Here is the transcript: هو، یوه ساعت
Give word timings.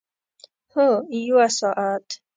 هو، 0.73 0.85
یوه 1.27 1.47
ساعت 1.59 2.07